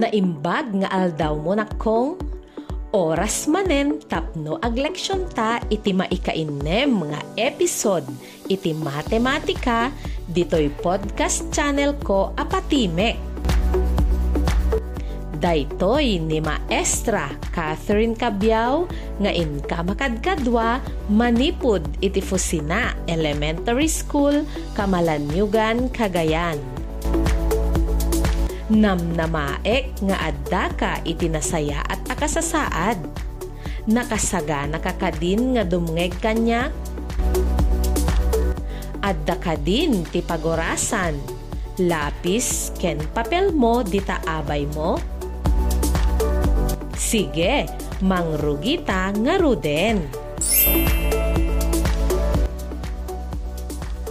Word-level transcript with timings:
Naimbag 0.00 0.80
nga 0.80 0.88
aldaw 0.88 1.36
mo 1.36 1.52
na 1.52 1.68
kong 1.76 2.16
oras 2.96 3.44
manen 3.44 4.00
tapno 4.08 4.56
ag 4.64 4.72
leksyon 4.72 5.28
ta 5.28 5.60
iti 5.68 5.92
maikainem 5.92 7.04
nga 7.12 7.20
episode 7.36 8.08
iti 8.48 8.72
matematika 8.72 9.92
ditoy 10.24 10.72
podcast 10.80 11.52
channel 11.52 11.92
ko 12.00 12.32
apatimek. 12.32 13.20
Daytoy 15.36 16.16
ni 16.16 16.40
Maestra 16.40 17.32
Catherine 17.52 18.16
Cabiao 18.16 18.88
nga 19.20 19.32
inka 19.36 19.84
makadkadwa 19.84 20.80
manipud 21.12 21.84
iti 22.00 22.24
Fusina 22.24 22.96
Elementary 23.04 23.88
School, 23.88 24.48
Kamalanyugan, 24.72 25.92
Cagayan. 25.92 26.69
Namnamaek 28.70 29.98
nga 30.06 30.16
adda 30.30 30.64
ka 30.78 30.92
iti 31.02 31.26
nasaya 31.26 31.82
at 31.82 32.06
akasasaad. 32.06 33.02
Nakasaga 33.90 34.70
nakakadin 34.70 35.58
nga 35.58 35.66
dumngeg 35.66 36.14
kanya. 36.22 36.70
Adda 39.02 39.36
ka 39.42 39.58
din 39.58 40.06
ti 40.06 40.22
pagorasan. 40.22 41.18
Lapis 41.82 42.70
ken 42.78 43.02
papel 43.10 43.50
mo 43.50 43.82
dita 43.82 44.22
abay 44.22 44.68
mo 44.70 45.00
Sige, 47.10 47.66
mangrugita 48.06 49.10
nga 49.10 49.34
ruden. 49.34 50.06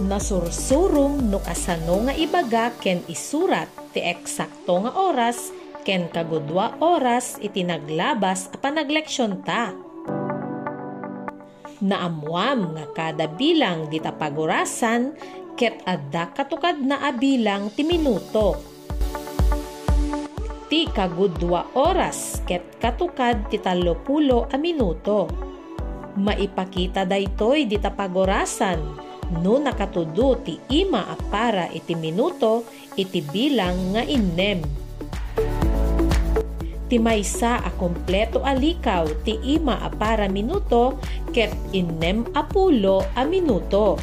Nasursurong 0.00 1.28
no 1.28 1.44
kasano 1.44 2.08
nga 2.08 2.16
ibaga 2.16 2.72
ken 2.80 3.04
isurat 3.04 3.68
ti 3.92 4.00
eksakto 4.00 4.80
nga 4.88 4.96
oras 4.96 5.52
ken 5.84 6.08
kagudwa 6.08 6.80
oras 6.80 7.36
itinaglabas 7.36 8.48
a 8.48 8.56
panagleksyon 8.56 9.44
ta. 9.44 9.76
Naamuam 11.84 12.80
nga 12.80 12.86
kada 12.96 13.28
bilang 13.28 13.92
dita 13.92 14.08
pagurasan 14.16 15.12
ket 15.60 15.84
adda 15.84 16.32
katukad 16.32 16.80
na 16.80 17.04
abilang 17.04 17.68
ti 17.68 17.84
minuto 17.84 18.56
ti 20.72 20.88
kagudwa 20.88 21.76
oras 21.76 22.40
ket 22.48 22.80
katukad 22.80 23.52
ti 23.52 23.60
talopulo 23.60 24.48
a 24.48 24.56
minuto. 24.56 25.28
Maipakita 26.16 27.04
daytoy 27.04 27.68
di 27.68 27.76
tapagorasan 27.76 29.09
no 29.38 29.62
nakatudo 29.62 30.42
ti 30.42 30.58
ima 30.74 31.06
a 31.06 31.16
para 31.30 31.70
iti 31.70 31.94
minuto 31.94 32.66
iti 32.98 33.22
bilang 33.22 33.94
nga 33.94 34.02
innem. 34.02 34.60
Ti 36.90 36.96
maysa 36.98 37.62
a 37.62 37.70
kompleto 37.78 38.42
alikaw 38.42 39.06
ti 39.22 39.38
ima 39.54 39.78
a 39.78 39.88
para 39.94 40.26
minuto 40.26 40.98
ket 41.30 41.54
innem 41.70 42.26
a 42.34 42.42
pulo 42.42 43.06
a 43.14 43.22
minuto. 43.22 43.94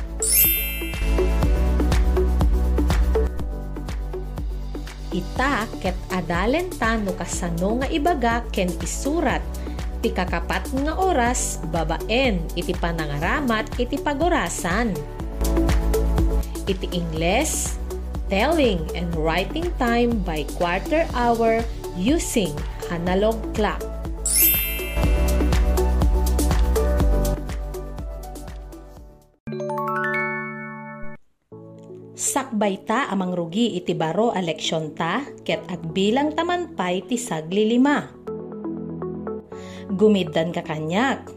ita 5.17 5.65
ket 5.81 5.97
adalen 6.13 6.69
ta 6.77 6.93
no 6.93 7.09
kasano 7.17 7.81
nga 7.81 7.87
ibaga 7.89 8.45
ken 8.53 8.69
isurat 8.85 9.41
ti 9.97 10.13
kakapat 10.13 10.69
nga 10.85 10.93
oras 10.93 11.57
babaen 11.73 12.45
iti 12.53 12.69
panangaramat 12.77 13.81
iti 13.81 13.97
pagorasan. 13.97 15.16
Iti 16.67 16.91
Ingles, 16.91 17.79
telling 18.27 18.83
and 18.91 19.07
writing 19.15 19.71
time 19.79 20.19
by 20.27 20.43
quarter 20.59 21.07
hour 21.15 21.63
using 21.95 22.51
analog 22.91 23.39
clock. 23.55 23.79
Sakbay 32.19 32.83
ta 32.83 33.07
amang 33.15 33.31
rugi 33.31 33.79
iti 33.79 33.95
baro 33.95 34.35
a 34.35 34.43
leksyon 34.43 34.91
ta 34.91 35.23
ket 35.47 35.63
agbilang 35.71 36.35
taman 36.35 36.75
pay 36.75 36.99
ti 36.99 37.15
sagli 37.15 37.63
lima. 37.63 38.11
Gumiddan 39.87 40.51
ka 40.51 40.67
kanyak. 40.67 41.31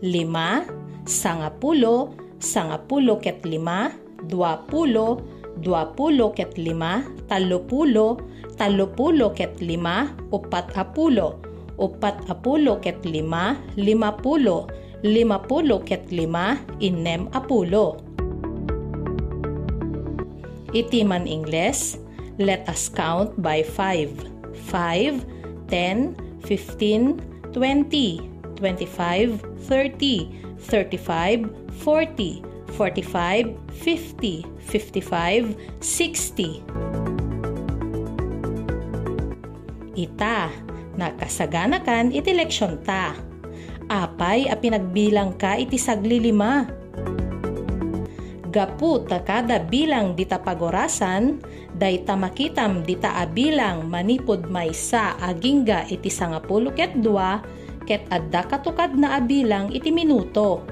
Lima, 0.00 0.64
sangapulo, 1.04 2.23
sangapulo 2.44 3.16
ket 3.18 3.40
lima, 3.48 3.90
duapulo, 4.28 5.24
duapulo 5.64 6.36
ket 6.36 6.54
lima, 6.60 7.02
talupulo, 7.26 8.20
talupulo 8.60 9.32
ket 9.32 9.56
lima, 9.64 10.12
upat 10.30 10.76
apulo, 10.76 11.40
upat 11.80 12.20
apulo 12.28 12.76
ket 12.84 13.00
lima, 13.08 13.56
limapulo, 13.80 14.68
limapulo 15.02 15.80
ket 15.80 16.04
lima, 16.12 16.60
inem 16.78 17.32
apulo 17.32 18.04
Itiman 20.74 21.30
Ingles, 21.30 21.98
let 22.38 22.66
us 22.68 22.90
count 22.90 23.30
by 23.38 23.62
5. 23.62 24.10
5, 24.66 25.22
10, 25.70 26.16
15, 26.42 27.22
20, 27.54 28.30
25, 28.58 29.42
30, 29.68 30.43
35, 30.60 31.48
40, 31.82 32.42
45, 32.74 33.54
50, 33.70 34.44
55, 34.70 35.54
60. 35.80 36.62
Ita, 39.94 40.50
nakasaganakan 40.98 42.10
iti 42.10 42.34
leksyon 42.34 42.82
ta. 42.82 43.14
Apay 43.86 44.48
a 44.48 44.56
pinagbilang 44.56 45.36
ka 45.36 45.60
iti 45.60 45.76
sagli 45.76 46.18
lima 46.18 46.64
gapu 48.54 49.02
takada 49.02 49.58
bilang 49.58 50.14
dita 50.14 50.38
pagorasan, 50.38 51.42
day 51.74 52.06
tamakitam 52.06 52.86
dita 52.86 53.18
abilang 53.18 53.90
manipod 53.90 54.46
maysa 54.46 55.18
agingga 55.18 55.90
iti 55.90 56.06
sangapulo 56.06 56.70
ket 56.70 56.94
dua, 57.02 57.42
ket 57.84 58.08
adda 58.10 58.44
katukad 58.48 58.96
na 58.96 59.20
abilang 59.20 59.72
iti 59.72 59.92
minuto. 59.92 60.64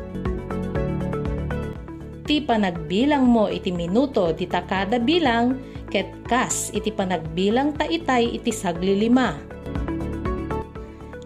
Ti 2.23 2.37
panagbilang 2.45 3.25
mo 3.25 3.49
iti 3.53 3.71
minuto 3.73 4.33
dita 4.33 4.65
kada 4.65 4.97
bilang, 4.97 5.59
ket 5.93 6.09
kas 6.25 6.73
iti 6.73 6.89
panagbilang 6.89 7.77
ta 7.77 7.85
itay 7.85 8.37
iti 8.37 8.49
sagli 8.49 8.97
lima 8.97 9.53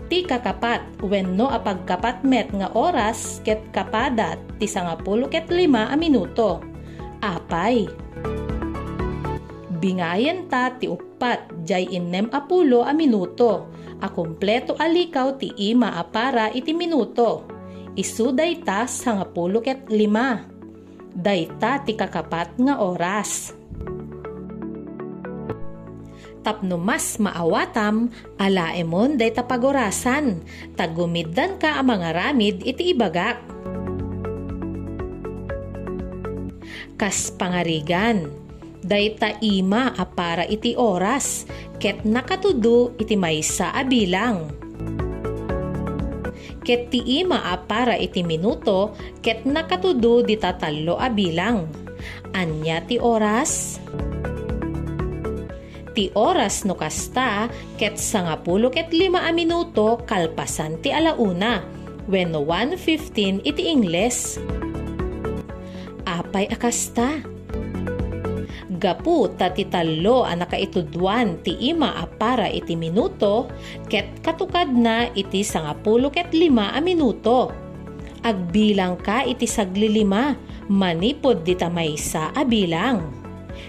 ti 0.07 0.23
kakapat 0.23 1.03
wenno 1.03 1.51
a 1.51 1.59
pagkapat 1.59 2.23
met 2.23 2.47
nga 2.55 2.71
oras 2.79 3.43
ket 3.43 3.59
kapadat 3.75 4.39
ti 4.63 4.67
sangapulo 4.71 5.27
ket 5.27 5.51
lima 5.51 5.91
a 5.91 5.97
minuto. 5.99 6.63
Apay. 7.23 7.91
Bingayen 9.83 10.47
ta 10.47 10.71
ti 10.79 10.87
upat 10.87 11.67
jay 11.67 11.91
inem 11.91 12.31
apulo 12.31 12.87
a 12.87 12.95
minuto. 12.95 13.67
A 14.01 14.09
kompleto 14.13 14.77
alikaw 14.77 15.41
ti 15.41 15.53
ima 15.73 15.97
a 15.97 16.05
para 16.05 16.53
iti 16.53 16.77
minuto. 16.77 17.49
Isuday 17.97 18.61
ta 18.61 18.85
sangapulo 18.85 19.65
ket 19.65 19.89
lima. 19.89 20.45
Dayta 21.17 21.81
ti 21.81 21.97
kakapat 21.97 22.61
nga 22.61 22.85
oras 22.85 23.57
tapno 26.47 26.79
mas 26.79 27.19
maawatam, 27.19 28.07
alaemon 28.39 29.19
day 29.19 29.35
tapagorasan, 29.35 30.47
tagumiddan 30.79 31.59
ka 31.59 31.83
ang 31.83 31.91
mga 31.99 32.09
ramid 32.15 32.63
iti 32.63 32.95
ibagak. 32.95 33.43
Kas 36.95 37.35
pangarigan, 37.35 38.31
day 38.87 39.19
ima 39.43 39.91
a 39.99 40.07
para 40.07 40.47
iti 40.47 40.79
oras, 40.79 41.43
ket 41.83 42.07
nakatudo 42.07 42.95
iti 43.03 43.19
maysa 43.19 43.75
a 43.75 43.83
bilang. 43.83 44.47
Ket 46.63 46.91
ti 46.95 47.03
ima 47.23 47.51
a 47.51 47.59
para 47.59 47.99
iti 47.99 48.23
minuto, 48.23 48.95
ket 49.23 49.43
nakatudo 49.43 50.23
di 50.23 50.39
tatalo 50.39 50.99
a 50.99 51.11
bilang. 51.11 51.67
Anya 52.31 52.83
ti 52.87 53.03
oras? 53.03 53.83
ti 55.97 56.13
oras 56.13 56.69
no 56.69 56.77
kasta 56.77 57.49
ket 57.81 57.97
sangapulo 57.97 58.69
ket 58.69 58.93
lima 58.93 59.25
a 59.25 59.33
minuto 59.33 59.97
kalpasan 60.05 60.77
ti 60.85 60.93
alauna 60.93 61.65
wenno 62.07 62.45
1.15 62.45 63.43
iti 63.43 63.63
Ingles. 63.73 64.39
Apay 66.07 66.47
akasta. 66.47 67.36
Gapu 68.87 69.27
ta 69.35 69.51
ti 69.51 69.67
talo 69.67 70.23
a 70.23 70.39
nakaitudwan 70.39 71.43
ti 71.43 71.59
ima 71.75 71.99
a 71.99 72.07
para 72.07 72.47
iti 72.47 72.79
minuto 72.79 73.51
ket 73.91 74.23
katukad 74.23 74.71
na 74.71 75.11
iti 75.11 75.43
sangapulo 75.43 76.07
ket 76.07 76.31
lima 76.31 76.71
a 76.71 76.79
minuto. 76.79 77.51
Agbilang 78.23 78.95
ka 79.03 79.27
iti 79.27 79.43
sagli 79.43 79.91
lima 79.91 80.39
manipod 80.71 81.43
di 81.43 81.59
tamaysa 81.59 82.31
a 82.31 82.47
bilang. 82.47 83.11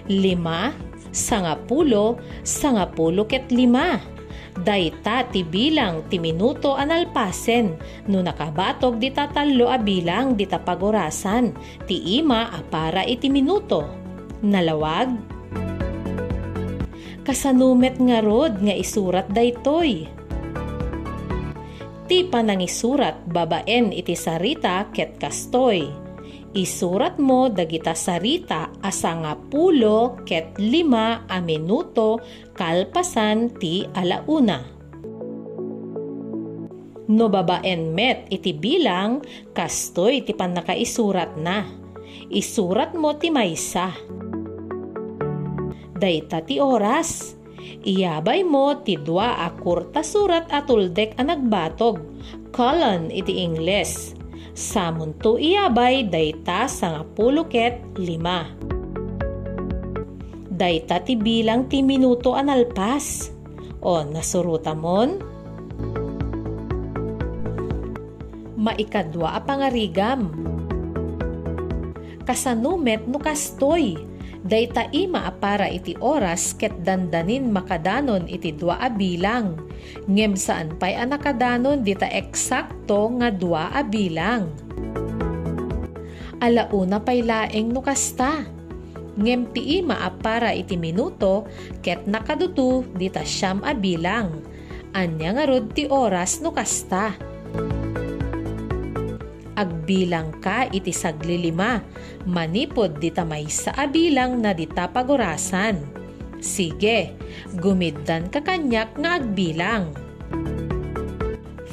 Lima, 0.05 0.69
sangapulo, 1.09 2.21
sangapulo 2.45 3.25
ket 3.25 3.49
lima. 3.49 3.97
Dayta 4.53 5.25
ti 5.33 5.41
bilang 5.41 6.05
ti 6.13 6.21
minuto 6.21 6.77
analpasen 6.77 7.73
no 8.05 8.21
nakabatog 8.21 9.01
di 9.01 9.09
tatalo 9.09 9.65
a 9.73 9.81
bilang 9.81 10.37
di 10.37 10.45
ti 11.89 11.97
ima 12.21 12.53
a 12.53 12.61
para 12.61 13.01
iti 13.01 13.33
minuto. 13.33 14.06
Nalawag? 14.43 15.17
Kasanumet 17.25 17.97
nga 17.97 18.21
rod 18.23 18.61
nga 18.61 18.75
isurat 18.75 19.27
daytoy. 19.29 20.07
Ti 22.07 22.17
panangisurat 22.31 23.19
babaen 23.27 23.91
iti 23.91 24.15
sarita 24.15 24.87
ket 24.95 25.19
kastoy 25.19 26.07
isurat 26.57 27.21
mo 27.21 27.53
dagita 27.53 27.93
sarita 27.93 28.73
asa 28.81 29.13
nga 29.13 29.33
pulo 29.37 30.17
ket 30.25 30.57
lima 30.57 31.29
a 31.29 31.37
minuto 31.37 32.17
kalpasan 32.57 33.53
ti 33.61 33.85
alauna. 33.85 34.59
No 37.07 37.31
babaen 37.31 37.95
met 37.95 38.27
iti 38.27 38.51
bilang, 38.51 39.23
kastoy 39.55 40.27
ti 40.27 40.35
pan 40.35 40.51
nakaisurat 40.51 41.39
na. 41.39 41.86
Isurat 42.27 42.91
mo 42.91 43.15
ti 43.15 43.31
maysa. 43.31 43.95
Dayta 45.95 46.43
ti 46.43 46.59
oras. 46.59 47.39
Iyabay 47.87 48.43
mo 48.43 48.83
ti 48.83 48.99
dua 48.99 49.47
a 49.47 49.55
kurta 49.55 50.03
surat 50.03 50.51
atuldek 50.51 51.15
a 51.15 51.23
nagbatog. 51.23 52.03
Colon 52.51 53.07
iti 53.15 53.47
Ingles 53.47 54.17
samunto 54.57 55.37
iyabay 55.37 56.09
dayta 56.09 56.65
sa 56.65 57.05
puluket 57.05 57.77
lima. 58.01 58.49
Dayta 60.49 60.97
ti 61.05 61.13
bilang 61.13 61.69
ti 61.69 61.85
minuto 61.85 62.33
analpas. 62.33 63.29
O 63.85 64.01
nasuruta 64.01 64.73
mon? 64.73 65.21
Maikadwa 68.57 69.37
a 69.37 69.39
pangarigam. 69.45 70.56
Kasanumet 72.27 73.07
no 73.07 73.23
kastoy 73.23 73.95
dayta 74.43 74.91
ima 74.91 75.31
para 75.39 75.71
iti 75.71 75.95
oras 76.03 76.51
ket 76.51 76.75
dandanin 76.83 77.47
makadanon 77.47 78.27
iti 78.27 78.51
dua 78.51 78.83
a 78.83 78.91
bilang 78.91 79.55
ngem 80.11 80.35
saan 80.35 80.75
pay 80.75 80.99
a 80.99 81.07
nakadanon 81.07 81.87
dita 81.87 82.03
eksakto 82.11 83.15
nga 83.15 83.31
dua 83.31 83.71
a 83.71 83.79
bilang. 83.79 84.51
Alauna 86.43 87.01
pay 87.01 87.23
laeng 87.23 87.71
no 87.73 87.81
kasta. 87.81 88.45
Ngem 89.17 89.49
ti 89.49 89.81
ima 89.81 89.97
para 90.21 90.53
iti 90.53 90.77
minuto 90.77 91.49
ket 91.81 92.05
nakadutu 92.05 92.85
dita 92.93 93.25
siyam 93.25 93.65
a 93.65 93.73
bilang. 93.73 94.45
Anya 94.93 95.33
nga 95.33 95.43
rod 95.49 95.73
ti 95.73 95.89
oras 95.89 96.43
no 96.43 96.53
kasta. 96.53 97.17
Agbilang 99.57 100.37
ka 100.37 100.69
iti 100.69 100.93
saglilima, 100.93 101.81
manipod 102.29 103.01
dita 103.01 103.25
may 103.25 103.49
sa 103.49 103.73
abilang 103.73 104.37
na 104.37 104.53
dita 104.53 104.85
pagurasan. 104.85 105.81
Sige, 106.37 107.17
gumiddan 107.57 108.29
ka 108.29 108.45
kanyak 108.45 108.93
nga 109.01 109.17
agbilang. 109.17 109.97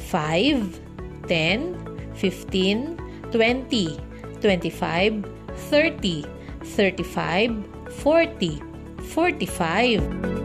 5, 0.09 1.29
10, 1.29 1.77
15, 2.17 2.97
20, 3.29 4.01
25, 4.41 5.21
30, 5.69 6.25
35, 6.65 7.61
40, 8.01 8.65
45 9.13 10.44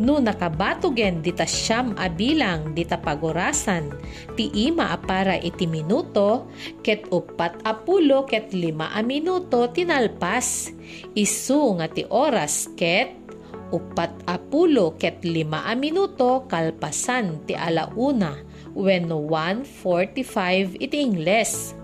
no 0.00 0.16
nakabatugen 0.16 1.20
dita 1.20 1.44
siyam 1.44 1.92
a 2.00 2.08
bilang 2.08 2.72
dita 2.72 2.96
pagurasan 2.96 3.92
ti 4.32 4.48
ima 4.66 4.96
a 4.96 4.98
para 4.98 5.36
iti 5.36 5.68
minuto 5.68 6.48
ket 6.80 7.04
upat 7.12 7.60
a 7.68 7.76
pulo 7.76 8.24
ket 8.24 8.56
lima 8.56 8.90
a 8.96 9.04
minuto 9.04 9.68
tinalpas. 9.68 10.72
Isu 11.14 11.78
nga 11.78 11.86
ti 11.86 12.02
oras 12.08 12.72
ket 12.74 13.12
upat 13.70 14.24
a 14.26 14.40
pulo 14.40 14.96
ket 14.96 15.22
lima 15.22 15.68
a 15.68 15.76
minuto 15.76 16.48
kalpasan 16.48 17.44
ti 17.46 17.54
alauna 17.54 18.34
wenno 18.74 19.20
1.45 19.28 20.80
iti 20.80 20.96
Ingles 20.98 21.76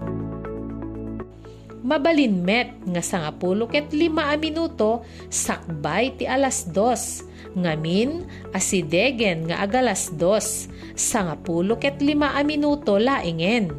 mabalinmet 1.86 2.82
nga 2.90 2.98
sangapulo 2.98 3.70
ket 3.70 3.94
lima 3.94 4.34
a 4.34 4.36
minuto 4.36 5.06
sakbay 5.30 6.18
ti 6.18 6.26
alas 6.26 6.66
dos 6.66 7.22
ngamin 7.56 8.28
asidegen 8.52 9.48
nga 9.48 9.64
agalas 9.64 10.12
dos, 10.12 10.68
sangapulo 10.92 11.80
ket 11.80 12.04
lima 12.04 12.36
a 12.36 12.44
minuto 12.44 13.00
laingen. 13.00 13.72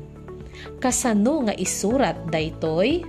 Kasano 0.81 1.45
nga 1.45 1.53
isurat 1.53 2.17
daytoy? 2.33 3.05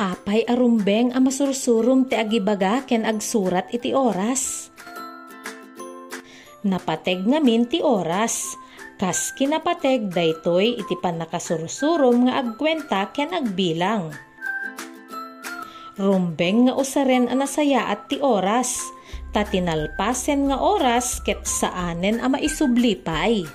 Apay 0.00 0.48
arumbeng 0.48 1.12
ang 1.12 1.28
masursurum 1.28 2.08
ti 2.08 2.16
agibaga 2.16 2.88
ken 2.88 3.04
agsurat 3.04 3.68
iti 3.68 3.92
oras. 3.92 4.69
Napateg 6.60 7.24
ngamin 7.24 7.64
ti 7.72 7.80
oras. 7.80 8.52
Kas 9.00 9.32
kinapateg 9.32 10.12
daytoy 10.12 10.76
iti 10.76 10.92
panakasursurum 11.00 12.28
nga 12.28 12.44
agkwenta 12.44 13.08
ken 13.16 13.32
agbilang. 13.32 14.12
Rumbeng 15.96 16.68
nga 16.68 16.76
usaren 16.76 17.32
ang 17.32 17.40
nasaya 17.40 17.88
at 17.88 18.12
ti 18.12 18.20
oras. 18.20 18.76
Tatinalpasen 19.32 20.52
nga 20.52 20.60
oras 20.60 21.24
ket 21.24 21.48
saanen 21.48 22.20
a 22.20 22.28
maisublipay. 22.28 23.48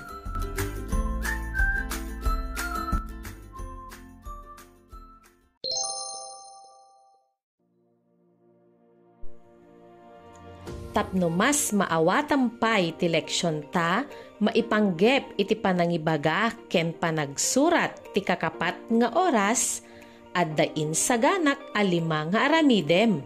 Tapno 10.96 11.28
mas 11.28 11.76
maawatampay 11.76 12.96
ti 12.96 13.12
leksyon 13.12 13.68
ta, 13.68 14.08
maipanggep 14.40 15.36
iti 15.36 15.52
panangibaga 15.52 16.56
ken 16.72 16.96
panagsurat 16.96 17.92
ti 18.16 18.24
kakapat 18.24 18.80
nga 18.88 19.12
oras, 19.12 19.84
addain 20.32 20.96
sa 20.96 21.20
ganak 21.20 21.60
alima 21.76 22.24
nga 22.32 22.48
aramidem. 22.48 23.20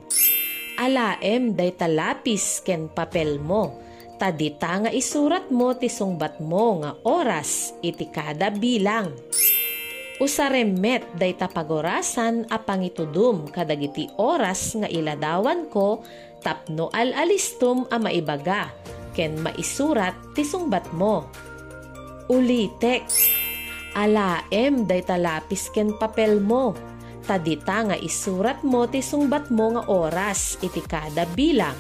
Alaem 0.83 1.55
day 1.55 1.71
talapis 1.71 2.59
ken 2.67 2.91
papel 2.91 3.39
mo, 3.39 3.79
tadita 4.19 4.83
nga 4.83 4.91
isurat 4.91 5.47
mo 5.55 5.71
ti 5.79 5.87
sungbat 5.87 6.43
mo 6.43 6.83
nga 6.83 6.99
oras 7.07 7.71
iti 7.87 8.11
kada 8.11 8.51
bilang. 8.51 9.15
Usaremet 10.21 11.17
day 11.17 11.33
tapagorasan 11.33 12.45
a 12.53 12.61
pangitudum 12.61 13.49
kadagiti 13.49 14.05
oras 14.21 14.77
nga 14.77 14.85
iladawan 14.85 15.73
ko 15.73 16.05
tapno 16.41 16.89
al-alistum 16.91 17.87
a 17.93 18.01
maibaga, 18.01 18.73
ken 19.13 19.37
maisurat 19.41 20.17
ti 20.33 20.43
sungbat 20.43 20.89
mo. 20.97 21.29
Ulitek, 22.33 23.05
alaem 23.95 24.89
day 24.89 25.05
talapis 25.05 25.69
ken 25.71 25.95
papel 26.01 26.41
mo, 26.41 26.73
tadita 27.29 27.93
nga 27.93 27.97
isurat 28.01 28.65
mo 28.65 28.89
ti 28.89 29.05
sungbat 29.05 29.53
mo 29.53 29.77
nga 29.77 29.83
oras 29.87 30.57
iti 30.65 30.81
kada 30.81 31.29
bilang. 31.37 31.77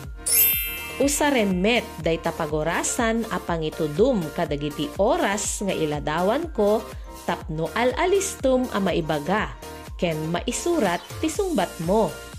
Usarenmet 1.00 1.87
day 2.05 2.21
tapagorasan 2.21 3.25
a 3.33 3.40
pangitudum 3.40 4.21
kadagiti 4.37 4.85
oras 5.00 5.64
nga 5.64 5.73
iladawan 5.73 6.52
ko 6.52 6.85
tapno 7.25 7.73
al-alistum 7.73 8.69
a 8.76 8.79
maibaga, 8.85 9.57
ken 9.97 10.29
maisurat 10.29 11.00
ti 11.25 11.33
sungbat 11.33 11.73
mo 11.88 12.30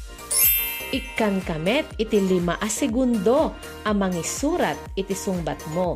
Ikan 0.91 1.39
kamet 1.47 1.87
iti 1.95 2.19
lima 2.19 2.59
a 2.59 2.67
segundo 2.67 3.55
amang 3.87 4.11
isurat 4.11 4.75
iti 4.99 5.15
sungbat 5.15 5.55
mo. 5.71 5.95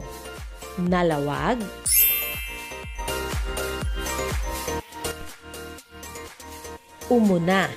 Nalawag. 0.79 1.59
Umuna. 7.11 7.67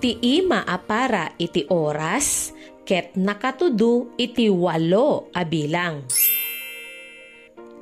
Ti 0.00 0.16
ima 0.16 0.64
apara 0.64 1.36
iti 1.36 1.68
oras 1.68 2.56
ket 2.88 3.12
nakatudu 3.12 4.16
iti 4.16 4.48
walo 4.48 5.28
a 5.36 5.44
bilang. 5.44 6.08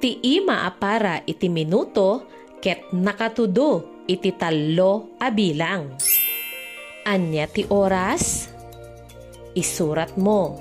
Ti 0.02 0.11
ima 0.35 0.67
apara 0.67 1.23
iti 1.31 1.47
minuto 1.47 2.26
ket 2.59 2.90
nakatudu 2.90 4.02
iti 4.11 4.35
tallo 4.35 5.14
a 5.23 5.31
bilang 5.31 5.95
Anya 7.09 7.49
ti 7.49 7.64
oras? 7.73 8.52
Isurat 9.57 10.21
mo. 10.21 10.61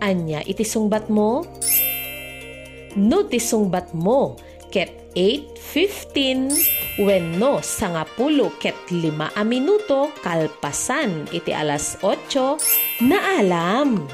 Anya 0.00 0.40
iti 0.48 0.64
sungbat 0.64 1.12
mo? 1.12 1.44
No 2.96 3.28
ti 3.28 3.36
sungbat 3.36 3.92
mo 3.92 4.40
ket 4.72 5.12
8.15 5.12 7.04
wenno 7.04 7.60
sangapulo 7.60 8.48
ket 8.56 8.76
lima 8.88 9.28
a 9.36 9.44
minuto 9.44 10.08
kalpasan 10.24 11.28
iti 11.28 11.52
alas 11.52 12.00
8 12.00 13.04
na 13.04 13.36
alam. 13.36 14.08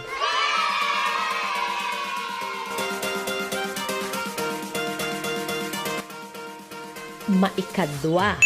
Maikadwa. 7.34 8.38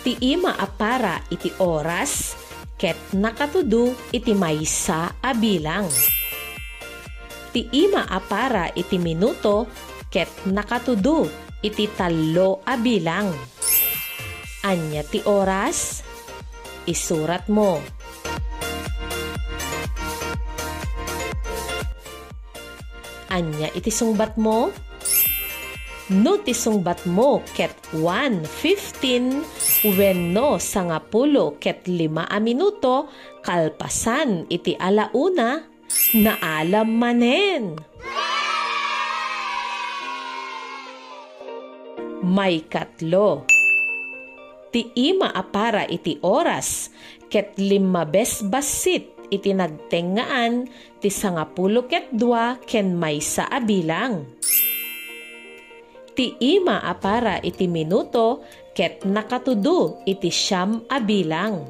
Ti 0.00 0.16
ima 0.32 0.56
apara 0.56 1.20
iti 1.28 1.52
oras 1.60 2.32
ket 2.80 2.96
nakatudu 3.12 3.92
iti 4.16 4.32
maysa 4.32 5.20
a 5.20 5.36
bilang. 5.36 5.84
Ti 7.52 7.60
ima 7.76 8.08
apara 8.08 8.72
iti 8.72 8.96
minuto 8.96 9.68
ket 10.08 10.48
nakatudu 10.48 11.28
iti 11.60 11.84
tallo 11.92 12.64
a 12.64 12.80
bilang. 12.80 13.28
Anya 14.64 15.04
ti 15.04 15.20
oras? 15.24 16.00
Isurat 16.88 17.44
mo. 17.52 17.80
Anya 23.30 23.68
iti 23.76 23.92
sungbat 23.92 24.40
mo? 24.40 24.72
No 26.10 26.42
tisungbat 26.42 27.06
mo 27.06 27.38
ket 27.54 27.70
1.15 27.94 29.94
wenno 29.94 30.58
sangapulo 30.58 31.54
ket 31.62 31.86
lima 31.86 32.26
a 32.26 32.42
minuto 32.42 33.06
kalpasan 33.46 34.50
iti 34.50 34.74
alauna 34.74 35.62
na 36.18 36.34
alam 36.42 36.98
manen. 36.98 37.78
May 42.20 42.66
katlo. 42.66 43.46
Ti 44.70 44.82
ima 44.98 45.30
apara 45.34 45.86
iti 45.86 46.18
oras 46.26 46.90
ket 47.30 47.54
lima 47.58 48.02
bes 48.02 48.42
basit 48.42 49.14
iti 49.30 49.54
nagtengaan 49.54 50.66
ti 50.98 51.06
sangapulo 51.06 51.86
ket 51.86 52.10
dua 52.10 52.58
ken 52.66 52.98
may 52.98 53.22
sa 53.22 53.46
abilang 53.46 54.39
ti 56.14 56.36
ima 56.40 56.80
apara 56.82 57.38
iti 57.40 57.68
minuto 57.70 58.42
ket 58.74 59.04
nakatudu 59.06 59.96
iti 60.06 60.30
siyam 60.30 60.82
abilang. 60.90 61.64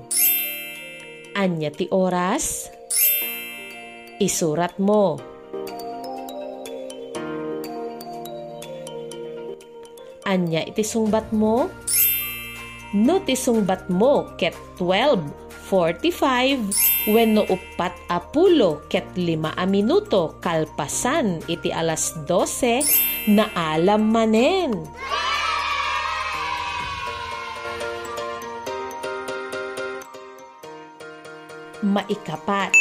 Anya 1.37 1.71
ti 1.71 1.87
oras? 1.93 2.71
Isurat 4.21 4.79
mo. 4.83 5.17
Anya 10.29 10.61
iti 10.67 10.85
sungbat 10.85 11.33
mo? 11.33 11.71
No 12.91 13.23
ti 13.23 13.39
sungbat 13.39 13.87
mo 13.89 14.27
ket 14.35 14.53
12.45 14.77 17.15
wenno 17.15 17.47
upat 17.47 17.95
apulo 18.11 18.83
ket 18.91 19.07
lima 19.15 19.55
a 19.55 19.63
minuto 19.65 20.35
kalpasan 20.43 21.39
iti 21.47 21.71
alas 21.71 22.19
12 22.27 23.10
na 23.29 23.53
alam 23.53 24.09
manen. 24.09 24.73
Maikapat. 31.85 32.73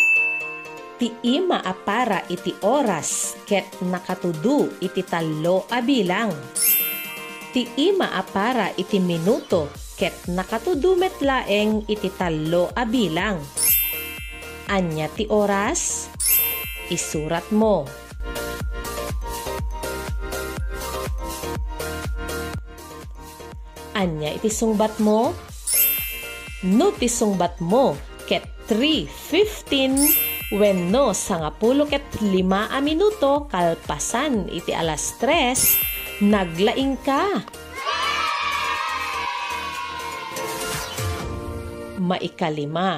Ti 1.00 1.08
ima 1.24 1.64
apara 1.64 2.28
iti 2.28 2.52
oras 2.68 3.40
ket 3.48 3.80
nakatudu 3.88 4.84
iti 4.84 5.04
tallo 5.08 5.64
a 5.72 5.80
bilang. 5.80 6.32
Ti 7.56 7.80
ima 7.80 8.12
apara 8.20 8.68
iti 8.76 9.00
minuto 9.00 9.72
ket 9.96 10.28
nakatudu 10.28 11.00
metlaeng 11.00 11.88
iti 11.88 12.12
tallo 12.12 12.68
a 12.76 12.84
bilang. 12.84 13.40
Anya 14.68 15.08
ti 15.08 15.24
oras? 15.32 16.12
Isurat 16.92 17.48
mo. 17.56 17.88
Anya 24.00 24.32
iti 24.32 24.48
sungbat 24.48 25.04
mo? 25.04 25.36
No 26.64 26.96
ti 26.96 27.12
sungbat 27.12 27.60
mo 27.60 28.00
ket 28.32 28.48
3.15 28.72 30.56
wenno 30.56 31.12
sangapulo 31.12 31.84
ket 31.84 32.08
lima 32.24 32.72
a 32.72 32.80
minuto 32.80 33.52
kalpasan 33.52 34.48
iti 34.48 34.72
alas 34.72 35.20
3 35.20 36.24
naglaing 36.24 36.96
ka. 37.04 37.44
Maikalima. 42.00 42.96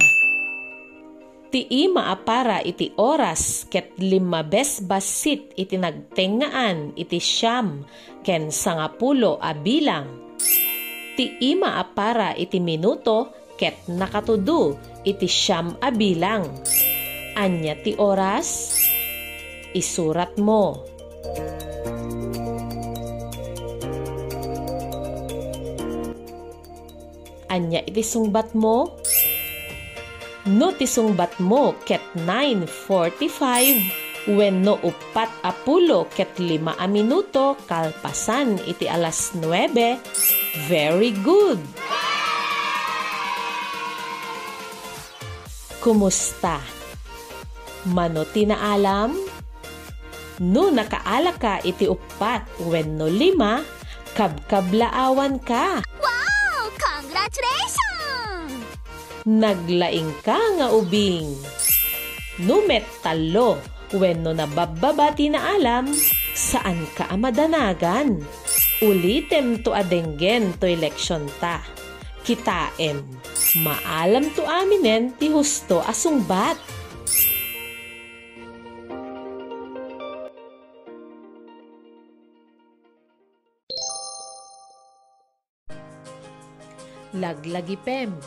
Ti 1.50 1.65
ima 1.81 2.13
apara 2.13 2.62
iti 2.62 2.93
oras 3.01 3.65
ket 3.74 3.98
lima 3.98 4.46
bes 4.46 4.86
basit 4.86 5.50
iti 5.58 5.81
nagtengaan 5.81 6.93
iti 6.93 7.17
siyam 7.17 7.89
ken 8.22 8.53
sangapulo 8.53 9.41
a 9.41 9.58
bilang. 9.58 10.30
Ti 11.22 11.54
ima 11.54 11.78
apara 11.78 12.34
iti 12.34 12.58
minuto 12.58 13.30
ket 13.54 13.86
nakatudu 13.86 14.74
iti 15.06 15.30
siyam 15.30 15.78
a 15.78 15.94
bilang. 15.94 16.50
Anya 17.38 17.78
ti 17.78 17.94
oras? 17.94 18.74
Isurat 19.70 20.34
mo. 20.42 20.82
Anya 27.54 27.86
iti 27.86 28.01
sungbat 28.01 28.58
mo? 28.58 28.98
No 30.50 30.74
ti 30.74 30.90
sungbat 30.90 31.38
mo 31.38 31.78
ket 31.86 32.01
9.45 32.18 34.25
when 34.25 34.66
no 34.66 34.82
upat 34.82 35.30
apulo 35.46 36.10
ket 36.10 36.34
lima 36.42 36.74
a 36.82 36.90
minuto 36.90 37.54
kalpasan 37.70 38.58
iti 38.66 38.90
alas 38.90 39.38
9. 39.38 40.30
Very 40.51 41.15
good! 41.24 41.63
Kumusta? 45.79 46.60
Mano 47.88 48.27
tinaalam? 48.27 49.15
No 50.43 50.67
nakaala 50.67 51.39
ka 51.39 51.63
iti 51.63 51.88
upat 51.88 52.43
when 52.67 53.00
no 53.00 53.08
lima, 53.08 53.63
kabkablaawan 54.12 55.39
ka. 55.39 55.79
Wow! 56.03 56.67
Congratulations! 56.75 58.67
Naglaing 59.24 60.12
ka 60.20 60.36
nga 60.60 60.67
ubing. 60.75 61.31
No 62.43 62.60
met 62.67 62.84
talo 63.00 63.55
when 63.96 64.27
no 64.27 64.36
nabababa 64.36 65.15
tinaalam, 65.15 65.96
saan 66.36 66.84
ka 66.91 67.08
amadanagan? 67.08 68.20
Ulitem 68.81 69.61
to 69.61 69.77
adenggen 69.77 70.57
to 70.57 70.65
eleksyon 70.65 71.29
ta. 71.38 71.61
Kitaem, 72.25 73.05
maalam 73.61 74.25
to 74.33 74.41
aminen 74.41 75.13
ti 75.21 75.29
husto 75.29 75.85
asungbat. 75.85 76.57
Laglagipem, 87.13 88.17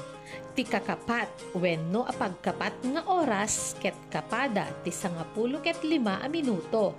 ti 0.54 0.62
kakapat 0.62 1.34
wenno 1.58 2.06
apagkapat 2.06 2.78
nga 2.94 3.02
oras 3.10 3.74
ket 3.82 3.98
kapada 4.06 4.70
ti 4.86 4.94
sangapulo 4.94 5.58
ket 5.58 5.82
lima 5.82 6.22
a 6.22 6.30
minuto. 6.30 6.94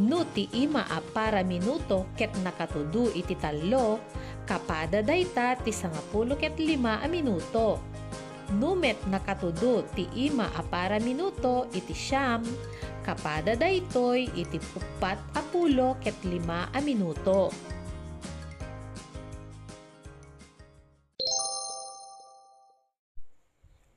No 0.00 0.24
ti 0.24 0.48
ima 0.56 0.88
a 0.88 1.04
para 1.04 1.44
minuto 1.44 2.08
ket 2.16 2.32
nakatudu 2.40 3.12
iti 3.12 3.36
tallo, 3.36 4.00
kapada 4.48 5.04
dayta 5.04 5.60
ti 5.60 5.76
sangapulo 5.76 6.40
ket 6.40 6.56
lima 6.56 7.04
a 7.04 7.06
minuto. 7.06 7.76
Numet 8.56 8.96
nakatudu 9.12 9.84
ti 9.92 10.08
ima 10.24 10.48
a 10.56 10.64
para 10.64 10.96
minuto 10.96 11.68
iti 11.76 11.92
siyam, 11.92 12.40
kapada 13.04 13.52
daytoy 13.60 14.24
iti 14.32 14.56
upat 14.72 15.20
a 15.36 15.44
pulo 15.52 16.00
ket 16.00 16.16
lima 16.24 16.72
a 16.72 16.80
minuto. 16.80 17.52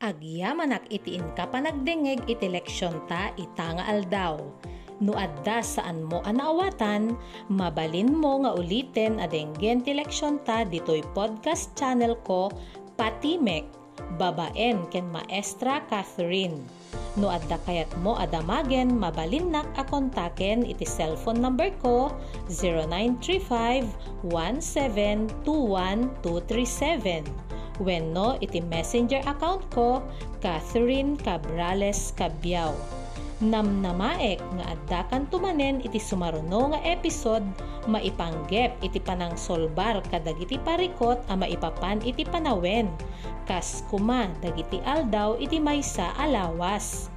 Agyamanak 0.04 0.84
itiin 0.92 1.32
ka 1.32 1.48
panagdengeg 1.48 2.28
iti 2.28 2.52
leksyon 2.52 3.08
ta 3.08 3.32
itanga 3.39 3.88
aldaw. 3.88 4.36
No 5.04 5.20
adda 5.20 5.60
saan 5.60 6.08
mo 6.08 6.24
anaawatan, 6.24 7.20
mabalin 7.52 8.16
mo 8.16 8.39
nga 8.48 8.56
ulitin 8.56 9.20
adenggen 9.20 9.84
ti 9.84 9.92
leksyon 9.92 10.39
ta 10.48 10.63
ditoy 10.63 11.04
podcast 11.12 11.76
channel 11.76 12.16
ko 12.24 12.48
Patimek, 12.96 13.68
babaen 14.16 14.88
ken 14.88 15.04
maestra 15.12 15.84
Catherine. 15.92 16.63
No 17.20 17.28
adda 17.36 17.60
kayat 17.68 17.92
mo 18.00 18.16
adamagen 18.16 18.96
mabalin 18.96 19.52
nak 19.52 19.68
a 19.76 19.84
kontaken 19.84 20.63
iti 20.63 20.88
cellphone 20.88 21.44
number 21.44 21.68
ko 21.84 22.08
0935 22.48 23.84
1721237 24.32 25.44
wenno 27.84 28.39
iti 28.39 28.63
messenger 28.72 29.20
account 29.28 29.68
ko 29.76 30.00
Catherine 30.39 31.20
Cabrales 31.20 32.16
Cabiao. 32.16 33.03
Namnamaek 33.44 34.40
nga 34.40 34.66
addakan 34.72 35.28
tumanen 35.28 35.84
iti 35.84 36.00
sumaruno 36.00 36.72
nga 36.72 36.80
episode 36.88 37.44
maipanggep 37.92 38.80
iti 38.80 39.04
panang 39.04 39.36
solbar 39.36 40.00
kadagiti 40.08 40.56
parikot 40.64 41.20
a 41.28 41.36
maipapan 41.36 42.00
iti 42.08 42.24
panawen 42.24 42.88
kas 43.44 43.84
kuma 43.92 44.32
dagiti 44.40 44.80
aldaw 44.88 45.36
iti 45.36 45.60
maysa 45.60 46.16
alawas. 46.16 47.12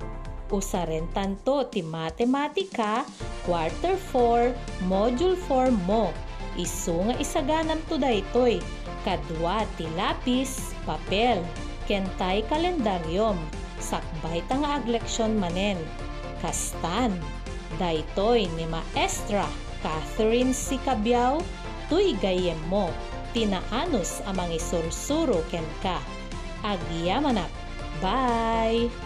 Usaren 0.51 1.07
tanto 1.15 1.63
ti 1.71 1.87
matematika 1.87 3.07
quarter 3.47 3.95
4 4.11 4.51
module 4.91 5.39
4 5.47 5.71
mo 5.87 6.11
isu 6.59 7.07
nga 7.07 7.15
isaganam 7.23 7.79
to 7.87 7.95
daytoy 8.03 8.59
kadwa 9.07 9.63
ti 9.79 9.87
lapis, 9.95 10.75
papel, 10.83 11.39
kentay 11.87 12.43
kalendaryom, 12.51 13.39
sakbay 13.79 14.43
ta 14.51 14.59
nga 14.59 14.83
agleksyon 14.83 15.39
manen. 15.39 15.79
Kastan, 16.43 17.17
daytoy 17.81 18.49
ni 18.57 18.67
Maestra 18.69 19.47
Catherine 19.81 20.51
C. 20.53 20.81
Cabiao, 20.83 21.41
tuy 21.87 22.19
gayem 22.19 22.59
mo, 22.67 22.91
tinaanos 23.31 24.25
amang 24.27 24.51
isursuro 24.51 25.45
ken 25.53 25.67
ka. 25.85 26.01
Agyamanak. 26.67 27.53
Bye! 28.03 29.06